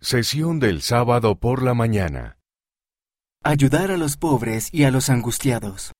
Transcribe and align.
Sesión 0.00 0.60
del 0.60 0.80
sábado 0.80 1.40
por 1.40 1.60
la 1.60 1.74
mañana. 1.74 2.38
Ayudar 3.42 3.90
a 3.90 3.96
los 3.96 4.16
pobres 4.16 4.68
y 4.72 4.84
a 4.84 4.92
los 4.92 5.10
angustiados. 5.10 5.90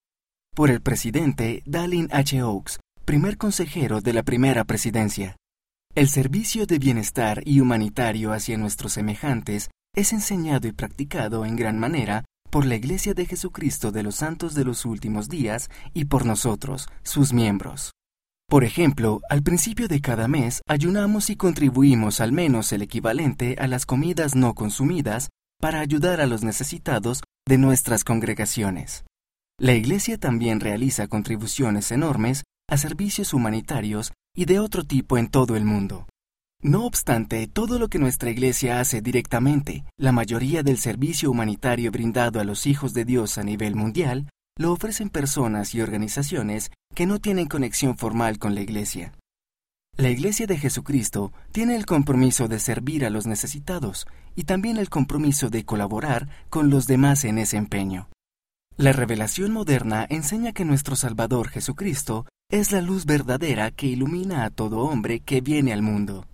Por 0.55 0.71
el 0.71 0.81
presidente 0.81 1.65
Dallin 1.67 2.09
H. 2.13 2.41
Oaks, 2.45 2.79
primer 3.05 3.37
consejero 3.37 4.01
de 4.01 4.13
la 4.13 4.23
primera 4.23 4.63
presidencia. 4.63 5.35
El 5.97 6.09
servicio 6.09 6.65
de 6.65 6.79
bienestar 6.79 7.43
y 7.45 7.59
humanitario 7.59 8.33
hacia 8.33 8.57
nuestros 8.57 8.93
semejantes 8.93 9.69
es 9.97 10.13
enseñado 10.13 10.69
y 10.69 10.73
practicado 10.73 11.45
en 11.45 11.57
gran 11.57 11.77
manera 11.81 12.25
por 12.51 12.67
la 12.67 12.77
Iglesia 12.77 13.15
de 13.15 13.27
Jesucristo 13.27 13.91
de 13.91 14.05
los 14.05 14.15
Santos 14.15 14.55
de 14.55 14.65
los 14.65 14.85
Últimos 14.85 15.29
Días 15.29 15.71
y 15.93 16.05
por 16.05 16.25
nosotros, 16.25 16.89
sus 17.03 17.33
miembros. 17.33 17.91
Por 18.51 18.65
ejemplo, 18.65 19.21
al 19.29 19.43
principio 19.43 19.89
de 19.89 20.01
cada 20.01 20.27
mes 20.27 20.63
ayunamos 20.67 21.29
y 21.29 21.37
contribuimos 21.37 22.23
al 22.23 22.33
menos 22.33 22.73
el 22.73 22.81
equivalente 22.81 23.57
a 23.59 23.67
las 23.67 23.85
comidas 23.85 24.35
no 24.35 24.55
consumidas 24.55 25.29
para 25.61 25.81
ayudar 25.81 26.23
a 26.23 26.27
los 26.27 26.43
necesitados 26.43 27.23
de 27.47 27.59
nuestras 27.59 28.05
congregaciones. 28.05 29.05
La 29.61 29.75
Iglesia 29.75 30.17
también 30.17 30.61
realiza 30.61 31.09
contribuciones 31.09 31.93
enormes 31.93 32.45
a 32.71 32.79
servicios 32.79 33.35
humanitarios 33.35 34.13
y 34.35 34.47
de 34.47 34.61
otro 34.61 34.83
tipo 34.83 35.19
en 35.19 35.29
todo 35.29 35.55
el 35.55 35.67
mundo. 35.67 36.07
No 36.63 36.87
obstante, 36.87 37.49
todo 37.49 37.79
lo 37.79 37.89
que 37.89 37.99
nuestra 37.99 38.31
Iglesia 38.31 38.81
hace 38.81 39.03
directamente, 39.03 39.85
la 39.99 40.13
mayoría 40.13 40.63
del 40.63 40.79
servicio 40.79 41.31
humanitario 41.31 41.91
brindado 41.91 42.41
a 42.41 42.45
los 42.45 42.67
hijos 42.67 42.95
de 42.95 43.05
Dios 43.05 43.37
a 43.37 43.43
nivel 43.43 43.77
mundial, 43.77 44.29
lo 44.59 44.73
ofrecen 44.73 45.09
personas 45.09 45.75
y 45.75 45.81
organizaciones 45.81 46.71
que 46.95 47.07
no 47.07 47.21
tienen 47.21 47.47
conexión 47.47 47.97
formal 47.97 48.39
con 48.39 48.55
la 48.55 48.61
Iglesia. 48.61 49.15
La 49.97 50.11
Iglesia 50.11 50.47
de 50.47 50.59
Jesucristo 50.59 51.33
tiene 51.53 51.75
el 51.75 51.87
compromiso 51.87 52.47
de 52.47 52.59
servir 52.59 53.05
a 53.05 53.11
los 53.11 53.27
necesitados 53.27 54.07
y 54.37 54.45
también 54.45 54.77
el 54.77 54.91
compromiso 54.91 55.49
de 55.49 55.65
colaborar 55.65 56.29
con 56.51 56.71
los 56.71 56.87
demás 56.87 57.25
en 57.25 57.39
ese 57.39 57.57
empeño. 57.57 58.09
La 58.77 58.93
revelación 58.93 59.53
moderna 59.53 60.07
enseña 60.09 60.53
que 60.53 60.65
nuestro 60.65 60.95
Salvador 60.95 61.49
Jesucristo 61.49 62.27
es 62.51 62.71
la 62.71 62.81
luz 62.81 63.07
verdadera 63.07 63.71
que 63.73 63.87
ilumina 63.87 64.45
a 64.45 64.51
todo 64.51 64.81
hombre 64.83 65.21
que 65.21 65.41
viene 65.41 65.73
al 65.73 65.83
mundo. 65.83 66.27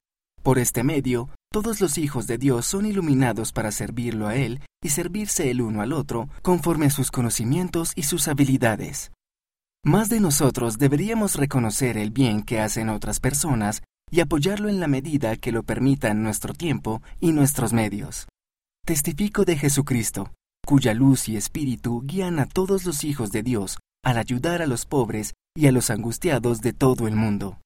Por 0.43 0.59
este 0.59 0.83
medio, 0.83 1.31
todos 1.55 1.81
los 1.81 1.99
hijos 1.99 2.27
de 2.27 2.37
Dios 2.37 2.67
son 2.67 2.85
iluminados 2.85 3.53
para 3.53 3.71
servirlo 3.71 4.27
a 4.27 4.35
Él 4.35 4.61
y 4.83 4.89
servirse 4.89 5.53
el 5.53 5.63
uno 5.63 5.83
al 5.83 5.93
otro 5.93 6.29
conforme 6.43 6.87
a 6.87 6.91
sus 6.91 7.13
conocimientos 7.13 7.93
y 7.95 8.03
sus 8.03 8.27
habilidades. 8.27 9.13
Más 9.85 10.09
de 10.09 10.19
nosotros 10.19 10.79
deberíamos 10.79 11.37
reconocer 11.37 11.97
el 11.97 12.11
bien 12.11 12.43
que 12.43 12.59
hacen 12.59 12.89
otras 12.89 13.21
personas 13.21 13.85
y 14.11 14.19
apoyarlo 14.19 14.69
en 14.69 14.81
la 14.81 14.89
medida 14.89 15.37
que 15.37 15.53
lo 15.53 15.63
permitan 15.63 16.25
nuestro 16.25 16.55
tiempo 16.55 17.03
y 17.21 17.31
nuestros 17.31 17.73
medios. 17.73 18.27
Testifico 18.85 19.45
de 19.45 19.57
Jesucristo, 19.57 20.33
cuya 20.67 20.93
luz 20.93 21.29
y 21.29 21.37
espíritu 21.37 22.03
guían 22.05 22.41
a 22.41 22.47
todos 22.47 22.85
los 22.85 23.05
hijos 23.05 23.31
de 23.31 23.45
Dios 23.45 23.79
al 24.03 24.19
ayudar 24.19 24.61
a 24.61 24.67
los 24.67 24.87
pobres 24.87 25.35
y 25.57 25.69
a 25.69 25.73
los 25.73 25.91
angustiados 25.91 26.63
de 26.63 26.73
todo 26.73 27.07
el 27.07 27.15
mundo. 27.15 27.61